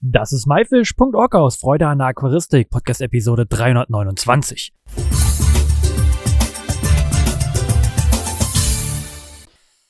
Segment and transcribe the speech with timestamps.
[0.00, 4.72] Das ist myfish.org aus Freude an der Aquaristik, Podcast Episode 329.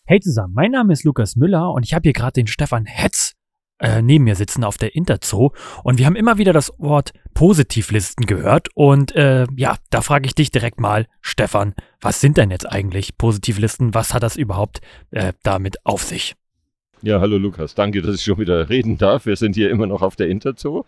[0.07, 3.35] Hey zusammen, mein Name ist Lukas Müller und ich habe hier gerade den Stefan Hetz
[3.81, 5.51] äh, neben mir sitzen auf der Interzoo
[5.85, 10.35] und wir haben immer wieder das Wort Positivlisten gehört und äh, ja, da frage ich
[10.35, 13.93] dich direkt mal, Stefan, was sind denn jetzt eigentlich Positivlisten?
[13.93, 14.81] Was hat das überhaupt
[15.11, 16.35] äh, damit auf sich?
[17.01, 19.25] Ja, hallo Lukas, danke, dass ich schon wieder reden darf.
[19.25, 20.85] Wir sind hier immer noch auf der Interzoo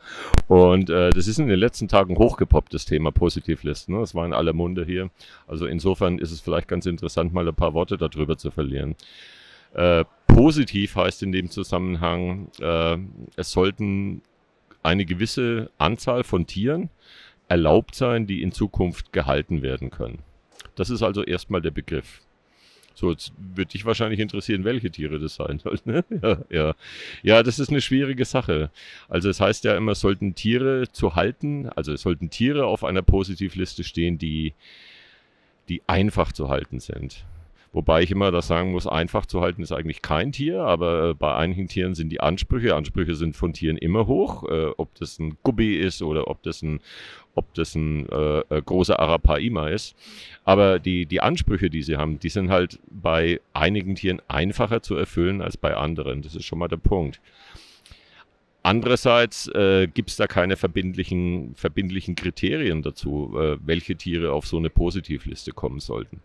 [0.48, 3.94] und äh, das ist in den letzten Tagen hochgepoppt, das Thema Positivlisten.
[3.94, 4.00] Ne?
[4.00, 5.10] Das war in aller Munde hier.
[5.46, 8.96] Also insofern ist es vielleicht ganz interessant, mal ein paar Worte darüber zu verlieren.
[9.72, 12.96] Äh, positiv heißt in dem Zusammenhang, äh,
[13.36, 14.22] es sollten
[14.82, 16.90] eine gewisse Anzahl von Tieren
[17.46, 20.24] erlaubt sein, die in Zukunft gehalten werden können.
[20.74, 22.20] Das ist also erstmal der Begriff.
[22.94, 25.80] So, jetzt würde dich wahrscheinlich interessieren, welche Tiere das sein sollen.
[25.84, 26.04] Ne?
[26.22, 26.74] Ja, ja.
[27.22, 28.70] ja, das ist eine schwierige Sache.
[29.08, 33.02] Also es heißt ja immer, sollten Tiere zu halten, also es sollten Tiere auf einer
[33.02, 34.54] Positivliste stehen, die,
[35.68, 37.24] die einfach zu halten sind.
[37.72, 41.14] Wobei ich immer das sagen muss, einfach zu halten ist eigentlich kein Tier, aber äh,
[41.14, 45.20] bei einigen Tieren sind die Ansprüche, Ansprüche sind von Tieren immer hoch, äh, ob das
[45.20, 46.80] ein Gubbi ist oder ob das ein,
[47.36, 49.94] ob das ein äh, äh, großer Arapaima ist.
[50.44, 54.96] Aber die, die Ansprüche, die sie haben, die sind halt bei einigen Tieren einfacher zu
[54.96, 56.22] erfüllen als bei anderen.
[56.22, 57.20] Das ist schon mal der Punkt.
[58.64, 64.58] Andererseits äh, gibt es da keine verbindlichen, verbindlichen Kriterien dazu, äh, welche Tiere auf so
[64.58, 66.20] eine Positivliste kommen sollten.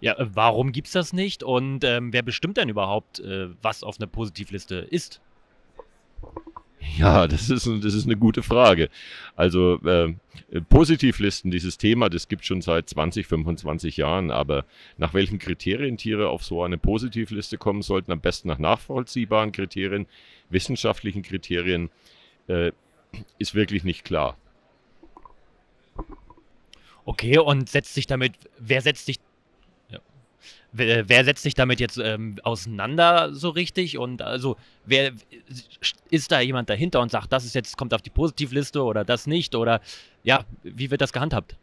[0.00, 3.82] Ja, äh, warum gibt es das nicht und ähm, wer bestimmt denn überhaupt, äh, was
[3.82, 5.20] auf einer Positivliste ist?
[6.98, 8.88] Ja, das ist, das ist eine gute Frage.
[9.34, 10.14] Also äh,
[10.68, 14.64] Positivlisten, dieses Thema, das gibt schon seit 20, 25 Jahren, aber
[14.96, 20.06] nach welchen Kriterien Tiere auf so eine Positivliste kommen sollten, am besten nach nachvollziehbaren Kriterien,
[20.48, 21.90] wissenschaftlichen Kriterien,
[22.46, 22.72] äh,
[23.38, 24.36] ist wirklich nicht klar.
[27.04, 29.18] Okay, und setzt sich damit, wer setzt sich
[30.76, 33.98] wer, wer setzt sich damit jetzt ähm, auseinander so richtig?
[33.98, 35.12] Und also, wer
[36.10, 39.26] ist da jemand dahinter und sagt, das ist jetzt, kommt auf die Positivliste oder das
[39.26, 39.54] nicht?
[39.54, 39.80] Oder
[40.22, 41.56] ja, wie wird das gehandhabt?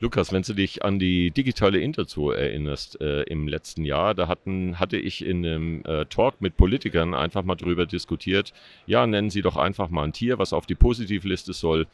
[0.00, 4.78] Lukas, wenn du dich an die digitale Interzoo erinnerst äh, im letzten Jahr, da hatten,
[4.78, 8.52] hatte ich in einem äh, Talk mit Politikern einfach mal drüber diskutiert,
[8.86, 11.88] ja, nennen Sie doch einfach mal ein Tier, was auf die Positivliste soll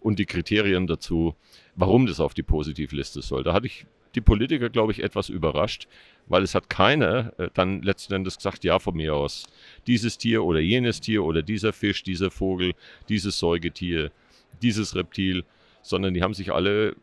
[0.00, 1.34] und die Kriterien dazu,
[1.76, 3.44] warum das auf die Positivliste soll.
[3.44, 5.86] Da hatte ich die Politiker, glaube ich, etwas überrascht,
[6.26, 9.46] weil es hat keiner äh, dann letzten Endes gesagt, ja, von mir aus,
[9.86, 12.72] dieses Tier oder jenes Tier oder dieser Fisch, dieser Vogel,
[13.08, 14.10] dieses Säugetier,
[14.62, 15.44] dieses Reptil,
[15.82, 16.94] sondern die haben sich alle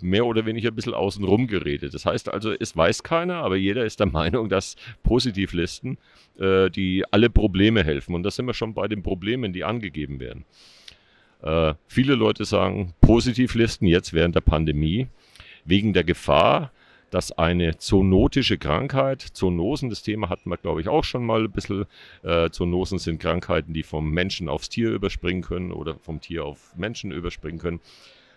[0.00, 1.92] mehr oder weniger ein bisschen außenrum geredet.
[1.94, 5.98] Das heißt also, es weiß keiner, aber jeder ist der Meinung, dass Positivlisten,
[6.38, 8.14] äh, die alle Probleme helfen.
[8.14, 10.44] Und da sind wir schon bei den Problemen, die angegeben werden.
[11.42, 15.08] Äh, viele Leute sagen, Positivlisten jetzt während der Pandemie
[15.64, 16.70] wegen der Gefahr,
[17.10, 21.50] dass eine zoonotische Krankheit, Zoonosen, das Thema hatten wir, glaube ich, auch schon mal ein
[21.50, 21.84] bisschen.
[22.22, 26.74] Äh, Zoonosen sind Krankheiten, die vom Menschen aufs Tier überspringen können oder vom Tier auf
[26.74, 27.80] Menschen überspringen können,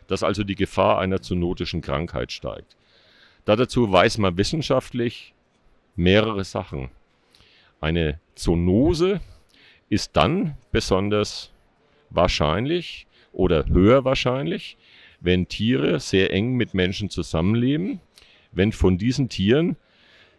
[0.07, 2.75] dass also die Gefahr einer zoonotischen Krankheit steigt.
[3.45, 5.33] Da dazu weiß man wissenschaftlich
[5.95, 6.89] mehrere Sachen.
[7.79, 9.21] Eine Zoonose
[9.87, 11.51] ist dann besonders
[12.09, 14.77] wahrscheinlich oder höher wahrscheinlich,
[15.19, 17.99] wenn Tiere sehr eng mit Menschen zusammenleben,
[18.51, 19.75] wenn von diesen Tieren,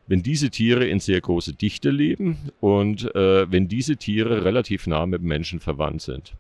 [0.06, 5.06] wenn diese Tiere in sehr große Dichte leben und äh, wenn diese Tiere relativ nah
[5.06, 6.34] mit Menschen verwandt sind.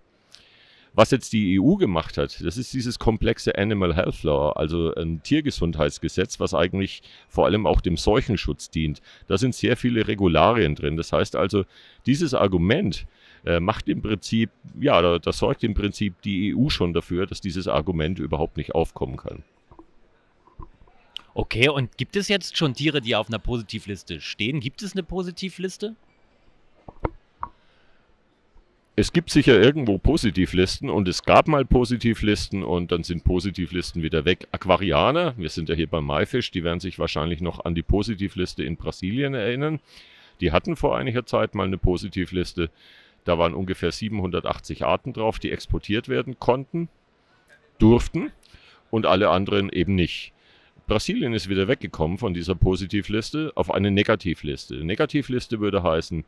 [0.96, 5.22] Was jetzt die EU gemacht hat, das ist dieses komplexe Animal Health Law, also ein
[5.22, 9.02] Tiergesundheitsgesetz, was eigentlich vor allem auch dem Seuchenschutz dient.
[9.26, 10.96] Da sind sehr viele Regularien drin.
[10.96, 11.66] Das heißt also,
[12.06, 13.06] dieses Argument,
[13.46, 17.40] äh, macht im Prinzip, ja, da, das sorgt im Prinzip die EU schon dafür, dass
[17.40, 19.44] dieses Argument überhaupt nicht aufkommen kann.
[21.32, 24.58] Okay, und gibt es jetzt schon Tiere, die auf einer Positivliste stehen?
[24.60, 25.94] Gibt es eine Positivliste?
[28.98, 34.24] Es gibt sicher irgendwo Positivlisten und es gab mal Positivlisten und dann sind Positivlisten wieder
[34.24, 34.48] weg.
[34.52, 38.64] Aquarianer, wir sind ja hier beim Maifisch, die werden sich wahrscheinlich noch an die Positivliste
[38.64, 39.80] in Brasilien erinnern.
[40.40, 42.70] Die hatten vor einiger Zeit mal eine Positivliste.
[43.26, 46.88] Da waren ungefähr 780 Arten drauf, die exportiert werden konnten,
[47.78, 48.32] durften
[48.90, 50.32] und alle anderen eben nicht.
[50.86, 54.84] Brasilien ist wieder weggekommen von dieser Positivliste auf eine Negativliste.
[54.84, 56.24] Negativliste würde heißen,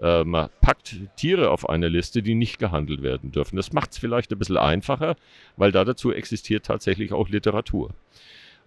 [0.00, 3.56] äh, man packt Tiere auf eine Liste, die nicht gehandelt werden dürfen.
[3.56, 5.16] Das macht es vielleicht ein bisschen einfacher,
[5.56, 7.90] weil da dazu existiert tatsächlich auch Literatur.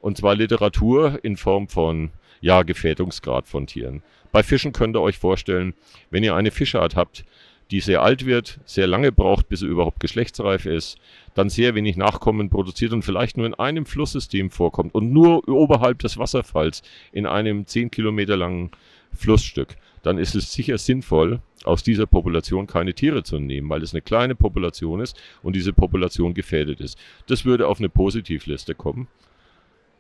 [0.01, 2.11] Und zwar Literatur in Form von
[2.41, 4.03] ja, Gefährdungsgrad von Tieren.
[4.33, 5.73] Bei Fischen könnt ihr euch vorstellen,
[6.09, 7.23] wenn ihr eine Fischart habt,
[7.71, 10.98] die sehr alt wird, sehr lange braucht, bis sie überhaupt geschlechtsreif ist,
[11.36, 16.00] dann sehr wenig Nachkommen produziert und vielleicht nur in einem Flusssystem vorkommt und nur oberhalb
[16.00, 16.81] des Wasserfalls
[17.12, 18.71] in einem 10 Kilometer langen
[19.13, 23.94] Flussstück, dann ist es sicher sinnvoll, aus dieser Population keine Tiere zu nehmen, weil es
[23.94, 26.98] eine kleine Population ist und diese Population gefährdet ist.
[27.27, 29.07] Das würde auf eine Positivliste kommen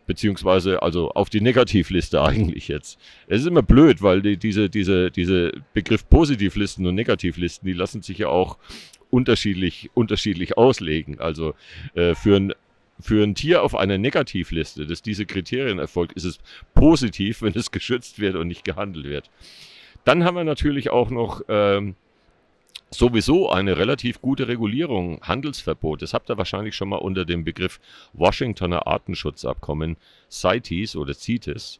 [0.09, 2.99] beziehungsweise also auf die Negativliste eigentlich jetzt.
[3.27, 8.01] Es ist immer blöd, weil die, diese, diese, diese Begriff Positivlisten und Negativlisten, die lassen
[8.01, 8.57] sich ja auch
[9.11, 11.19] unterschiedlich, unterschiedlich auslegen.
[11.19, 11.53] Also
[11.93, 12.53] äh, für ein
[13.01, 16.39] für ein Tier auf einer Negativliste, das diese Kriterien erfolgt, ist es
[16.73, 19.29] positiv, wenn es geschützt wird und nicht gehandelt wird.
[20.05, 21.95] Dann haben wir natürlich auch noch ähm,
[22.91, 26.01] sowieso eine relativ gute Regulierung, Handelsverbot.
[26.01, 27.79] Das habt ihr wahrscheinlich schon mal unter dem Begriff
[28.13, 29.97] Washingtoner Artenschutzabkommen,
[30.29, 31.79] CITES oder CITES,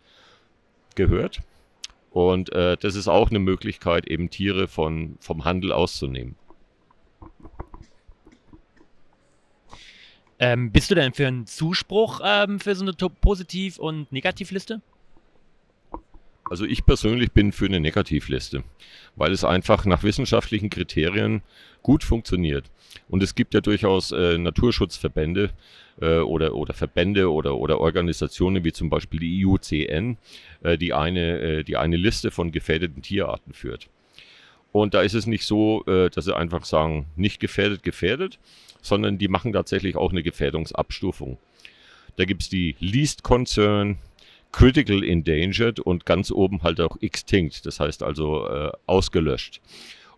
[0.96, 1.40] gehört.
[2.12, 6.36] Und äh, das ist auch eine Möglichkeit, eben Tiere von, vom Handel auszunehmen.
[10.40, 14.82] Ähm, bist du denn für einen Zuspruch ähm, für so eine Positiv- und Negativliste?
[16.50, 18.64] Also ich persönlich bin für eine Negativliste,
[19.16, 21.44] weil es einfach nach wissenschaftlichen Kriterien
[21.84, 22.66] gut funktioniert.
[23.08, 25.52] Und es gibt ja durchaus äh, Naturschutzverbände
[26.02, 30.18] äh, oder, oder Verbände oder, oder Organisationen wie zum Beispiel die IUCN,
[30.64, 33.88] äh, die, eine, äh, die eine Liste von gefährdeten Tierarten führt.
[34.72, 38.40] Und da ist es nicht so, äh, dass sie einfach sagen, nicht gefährdet, gefährdet,
[38.82, 41.38] sondern die machen tatsächlich auch eine Gefährdungsabstufung.
[42.16, 43.98] Da gibt es die Least Concern,
[44.52, 49.62] Critical Endangered und ganz oben halt auch Extinct, das heißt also äh, ausgelöscht.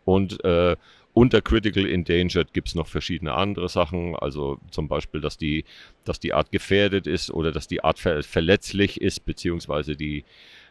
[0.05, 0.75] Und äh,
[1.13, 5.65] unter Critical Endangered gibt es noch verschiedene andere Sachen, also zum Beispiel, dass die,
[6.05, 10.23] dass die Art gefährdet ist oder dass die Art ver verletzlich ist, beziehungsweise die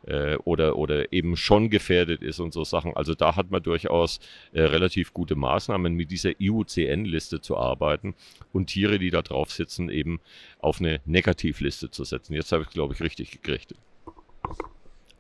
[0.07, 2.97] äh, oder, oder eben schon gefährdet ist und so Sachen.
[2.97, 4.21] Also da hat man durchaus
[4.53, 8.15] äh, relativ gute Maßnahmen, mit dieser IUCN-Liste zu arbeiten
[8.53, 10.21] und Tiere, die da drauf sitzen, eben
[10.59, 12.35] auf eine Negativliste zu setzen.
[12.35, 13.75] Jetzt habe ich, glaube ich, richtig gekriegt.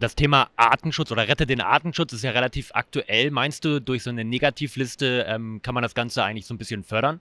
[0.00, 3.30] Das Thema Artenschutz oder Rette den Artenschutz ist ja relativ aktuell.
[3.30, 6.82] Meinst du, durch so eine Negativliste ähm, kann man das Ganze eigentlich so ein bisschen
[6.82, 7.20] fördern?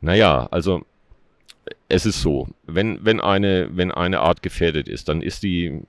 [0.00, 0.86] Naja, also
[1.88, 5.80] es ist so, wenn, wenn, eine, wenn eine Art gefährdet ist, dann ist die,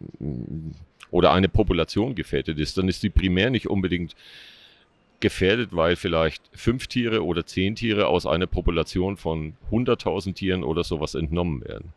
[1.11, 4.15] oder eine Population gefährdet ist, dann ist die primär nicht unbedingt
[5.19, 10.83] gefährdet, weil vielleicht fünf Tiere oder zehn Tiere aus einer Population von 100.000 Tieren oder
[10.83, 11.93] sowas entnommen werden.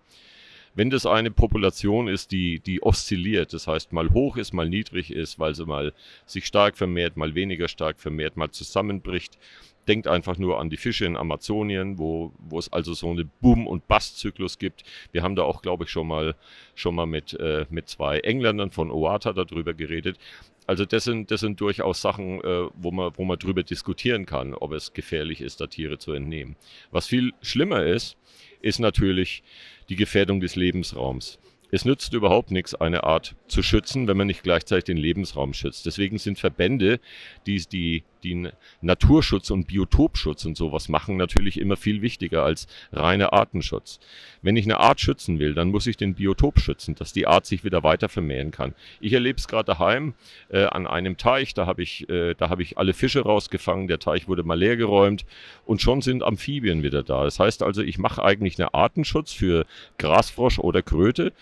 [0.74, 5.12] Wenn das eine Population ist, die, die oszilliert, das heißt mal hoch ist, mal niedrig
[5.12, 5.92] ist, weil sie mal
[6.26, 9.38] sich stark vermehrt, mal weniger stark vermehrt, mal zusammenbricht,
[9.86, 13.66] denkt einfach nur an die Fische in Amazonien, wo, wo es also so eine Boom-
[13.66, 14.82] und Bust-Zyklus gibt.
[15.12, 16.34] Wir haben da auch, glaube ich, schon mal,
[16.74, 20.18] schon mal mit, äh, mit zwei Engländern von Oata darüber geredet.
[20.66, 24.54] Also das sind, das sind durchaus Sachen, äh, wo, man, wo man drüber diskutieren kann,
[24.54, 26.56] ob es gefährlich ist, da Tiere zu entnehmen.
[26.90, 28.16] Was viel schlimmer ist,
[28.62, 29.42] ist natürlich
[29.88, 31.38] die Gefährdung des Lebensraums.
[31.70, 35.86] Es nützt überhaupt nichts, eine Art zu schützen, wenn man nicht gleichzeitig den Lebensraum schützt.
[35.86, 37.00] Deswegen sind Verbände,
[37.46, 38.48] die die, die
[38.80, 44.00] Naturschutz und Biotopschutz und sowas machen, natürlich immer viel wichtiger als reiner Artenschutz.
[44.42, 47.46] Wenn ich eine Art schützen will, dann muss ich den Biotop schützen, dass die Art
[47.46, 48.74] sich wieder weiter vermehren kann.
[49.00, 50.14] Ich erlebe es gerade daheim
[50.48, 54.26] äh, an einem Teich, da habe ich, äh, hab ich alle Fische rausgefangen, der Teich
[54.28, 55.24] wurde mal leer geräumt
[55.66, 57.24] und schon sind Amphibien wieder da.
[57.24, 59.66] Das heißt also, ich mache eigentlich einen Artenschutz für
[59.98, 61.32] Grasfrosch oder Kröte,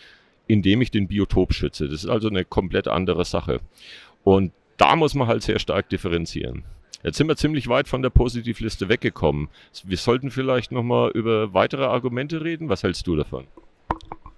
[0.47, 1.89] indem ich den Biotop schütze.
[1.89, 3.61] Das ist also eine komplett andere Sache.
[4.25, 6.65] Und da muss man halt sehr stark differenzieren.
[7.03, 9.49] Jetzt sind wir ziemlich weit von der Positivliste weggekommen.
[9.85, 12.69] Wir sollten vielleicht nochmal über weitere Argumente reden.
[12.69, 13.47] Was hältst du davon?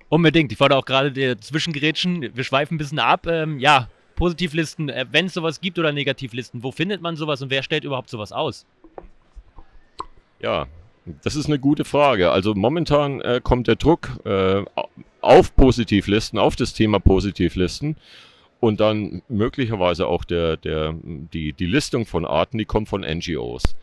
[0.09, 0.51] Unbedingt.
[0.53, 2.31] Ich wollte auch gerade dir zwischengrätschen.
[2.35, 3.27] Wir schweifen ein bisschen ab.
[3.27, 7.51] Ähm, ja, Positivlisten, äh, wenn es sowas gibt oder Negativlisten, wo findet man sowas und
[7.51, 8.65] wer stellt überhaupt sowas aus?
[10.41, 10.67] Ja,
[11.23, 12.31] das ist eine gute Frage.
[12.31, 14.65] Also momentan äh, kommt der Druck äh,
[15.21, 17.97] auf Positivlisten, auf das Thema Positivlisten
[18.65, 23.77] und dann möglicherweise auch der, der, die, die Listung von Arten, die kommt von NGOs.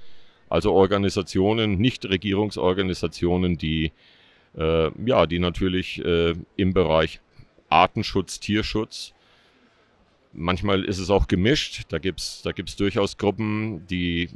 [0.50, 3.92] Also Organisationen, Nichtregierungsorganisationen, die,
[4.58, 7.22] äh, ja, die natürlich äh, im Bereich
[7.70, 9.14] Artenschutz, Tierschutz
[10.34, 11.84] Manchmal ist es auch gemischt.
[11.90, 14.30] Da gibt es da gibt's durchaus Gruppen, die,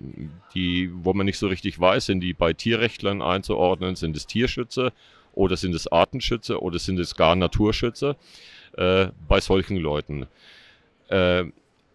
[0.54, 4.92] die, wo man nicht so richtig weiß, sind die bei Tierrechtlern einzuordnen, sind es Tierschützer
[5.34, 8.18] oder sind es Artenschützer oder sind es gar Naturschützer
[8.78, 10.28] äh, bei solchen Leuten.
[11.10, 11.46] Äh,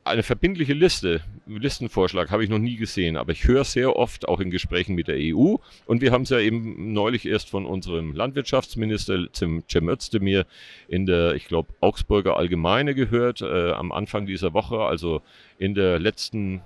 [0.02, 4.40] eine verbindliche Liste, Listenvorschlag habe ich noch nie gesehen, aber ich höre sehr oft auch
[4.40, 5.56] in Gesprächen mit der EU
[5.86, 10.46] und wir haben es ja eben neulich erst von unserem Landwirtschaftsminister Cem Özdemir
[10.88, 15.22] in der, ich glaube, Augsburger Allgemeine gehört, äh, am Anfang dieser Woche, also
[15.58, 16.62] in der letzten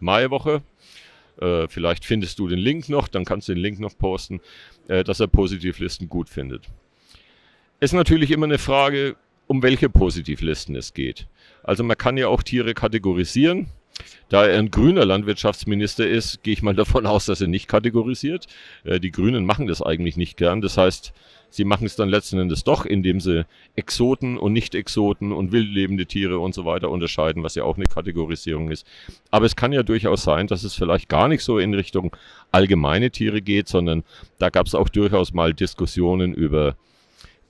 [0.00, 0.62] Maiwoche.
[1.40, 4.40] Äh, vielleicht findest du den Link noch, dann kannst du den Link noch posten,
[4.88, 6.68] äh, dass er Positivlisten gut findet.
[7.80, 11.26] Ist natürlich immer eine Frage, um welche Positivlisten es geht.
[11.62, 13.66] Also man kann ja auch Tiere kategorisieren.
[14.28, 18.46] Da er ein grüner Landwirtschaftsminister ist, gehe ich mal davon aus, dass er nicht kategorisiert.
[18.84, 20.60] Äh, die Grünen machen das eigentlich nicht gern.
[20.60, 21.12] Das heißt,
[21.50, 23.46] sie machen es dann letzten Endes doch, indem sie
[23.76, 28.70] Exoten und Nicht-Exoten und wildlebende Tiere und so weiter unterscheiden, was ja auch eine Kategorisierung
[28.70, 28.86] ist.
[29.30, 32.16] Aber es kann ja durchaus sein, dass es vielleicht gar nicht so in Richtung
[32.50, 34.02] allgemeine Tiere geht, sondern
[34.38, 36.76] da gab es auch durchaus mal Diskussionen über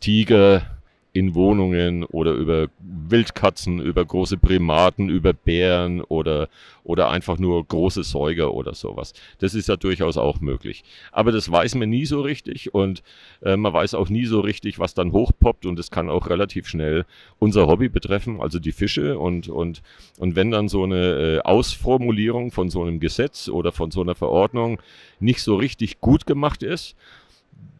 [0.00, 0.73] Tiger,
[1.14, 6.48] in Wohnungen oder über Wildkatzen, über große Primaten, über Bären oder,
[6.82, 9.14] oder einfach nur große Säuger oder sowas.
[9.38, 10.82] Das ist ja durchaus auch möglich.
[11.12, 13.04] Aber das weiß man nie so richtig und
[13.42, 16.66] äh, man weiß auch nie so richtig, was dann hochpoppt und es kann auch relativ
[16.66, 17.06] schnell
[17.38, 19.82] unser Hobby betreffen, also die Fische und, und,
[20.18, 24.16] und wenn dann so eine äh, Ausformulierung von so einem Gesetz oder von so einer
[24.16, 24.82] Verordnung
[25.20, 26.96] nicht so richtig gut gemacht ist,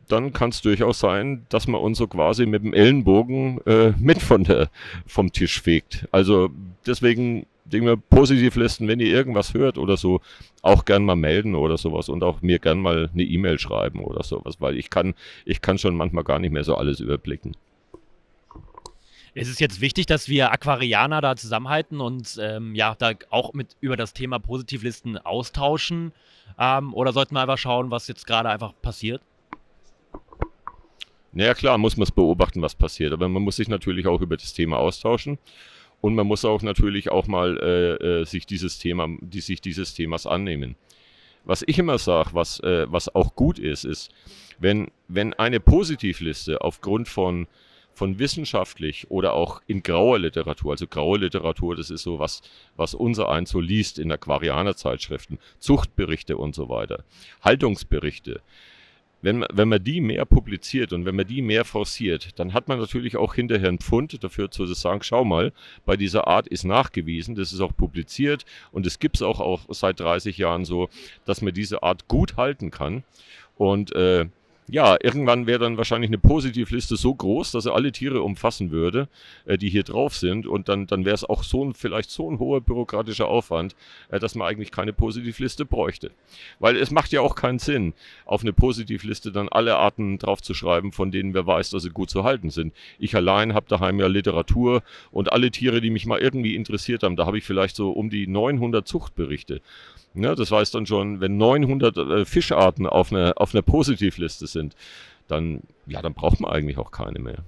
[0.09, 4.21] dann kann es durchaus sein, dass man uns so quasi mit dem Ellenbogen äh, mit
[4.21, 4.71] von der,
[5.07, 6.07] vom Tisch fegt.
[6.13, 6.51] Also
[6.87, 10.21] deswegen denke mir, Positivlisten, wenn ihr irgendwas hört oder so,
[10.63, 14.23] auch gern mal melden oder sowas und auch mir gern mal eine E-Mail schreiben oder
[14.23, 17.57] sowas, weil ich kann, ich kann schon manchmal gar nicht mehr so alles überblicken.
[19.35, 23.77] Ist es jetzt wichtig, dass wir Aquarianer da zusammenhalten und ähm, ja, da auch mit
[23.81, 26.13] über das Thema Positivlisten austauschen?
[26.57, 29.23] Ähm, oder sollten wir einfach schauen, was jetzt gerade einfach passiert?
[31.35, 33.13] Naja, klar, muss man es beobachten, was passiert.
[33.13, 35.39] Aber man muss sich natürlich auch über das Thema austauschen.
[36.01, 39.95] Und man muss auch natürlich auch mal äh, äh, sich dieses Thema, die, sich dieses
[39.95, 40.77] Themas annehmen.
[41.45, 44.13] Was ich immer sage, was, äh, was auch gut ist, ist,
[44.59, 47.49] wenn, wenn eine Positivliste aufgrund von,
[47.95, 52.43] von wissenschaftlich oder auch in grauer Literatur, also graue Literatur, das ist so was,
[52.77, 57.05] was unser eins so liest in Aquarianer-Zeitschriften, Zuchtberichte und so weiter,
[57.43, 58.41] Haltungsberichte,
[59.25, 62.79] wenn, wenn man die mehr publiziert und wenn man die mehr forciert, dann hat man
[62.79, 65.53] natürlich auch hinterher einen Pfund dafür zu sagen, schau mal,
[65.87, 69.63] bei dieser Art ist nachgewiesen, das ist auch publiziert und es gibt es auch, auch
[69.71, 70.91] seit 30 Jahren so,
[71.25, 73.03] dass man diese Art gut halten kann.
[73.57, 74.27] Und äh,
[74.67, 79.09] ja, irgendwann wäre dann wahrscheinlich eine Positivliste so groß, dass er alle Tiere umfassen würde,
[79.45, 80.47] äh, die hier drauf sind.
[80.47, 83.77] Und dann, dann wäre es auch so ein, vielleicht so ein hoher bürokratischer Aufwand,
[84.09, 86.13] äh, dass man eigentlich keine Positivliste bräuchte.
[86.61, 87.93] Weil es macht ja auch keinen Sinn,
[88.25, 92.25] auf eine Positivliste dann alle Arten draufzuschreiben, von denen wer weiß, dass sie gut zu
[92.25, 92.73] halten sind.
[92.99, 97.17] Ich allein habe daheim ja Literatur und alle Tiere, die mich mal irgendwie interessiert haben,
[97.17, 99.61] da habe ich vielleicht so um die 900 Zuchtberichte.
[100.17, 104.54] Ja, das heißt dann schon, wenn 900 äh, Fischarten auf einer, auf einer Positivliste sind,
[105.29, 107.45] dann, ja, dann braucht man eigentlich auch keine mehr.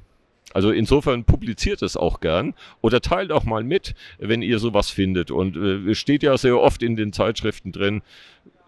[0.54, 5.30] Also insofern publiziert es auch gern oder teilt auch mal mit, wenn ihr sowas findet.
[5.30, 8.00] Und äh, es steht ja sehr oft in den Zeitschriften drin,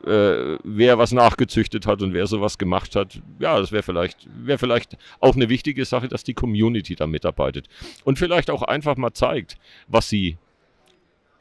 [0.05, 3.21] äh, wer was nachgezüchtet hat und wer sowas gemacht hat.
[3.39, 7.69] Ja, das wäre vielleicht, wäre vielleicht auch eine wichtige Sache, dass die Community da mitarbeitet.
[8.05, 10.37] Und vielleicht auch einfach mal zeigt, was sie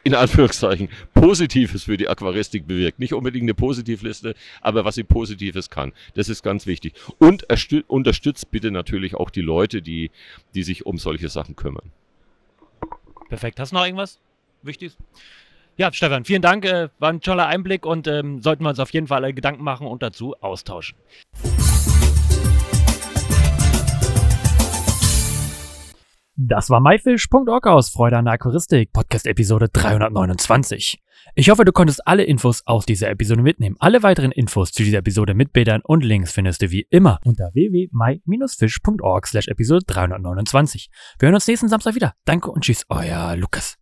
[0.07, 2.97] in Anführungszeichen Positives für die Aquaristik bewirkt.
[2.97, 5.91] Nicht unbedingt eine Positivliste, aber was sie Positives kann.
[6.15, 6.93] Das ist ganz wichtig.
[7.19, 7.45] Und
[7.87, 10.11] unterstützt bitte natürlich auch die Leute, die,
[10.55, 11.91] die sich um solche Sachen kümmern.
[13.27, 13.59] Perfekt.
[13.59, 14.19] Hast du noch irgendwas
[14.63, 14.95] Wichtiges?
[15.75, 16.63] Ja, Stefan, vielen Dank.
[16.63, 19.87] Äh, war ein toller Einblick und ähm, sollten wir uns auf jeden Fall Gedanken machen
[19.87, 20.97] und dazu austauschen.
[26.50, 30.98] Das war myfish.org aus Freude an der Aquaristik, Podcast Episode 329.
[31.36, 33.75] Ich hoffe, du konntest alle Infos aus dieser Episode mitnehmen.
[33.80, 37.50] Alle weiteren Infos zu dieser Episode mit Bildern und Links findest du wie immer unter
[37.54, 40.89] www.my-fish.org slash Episode 329.
[41.20, 42.13] Wir hören uns nächsten Samstag wieder.
[42.24, 43.77] Danke und tschüss, euer Lukas.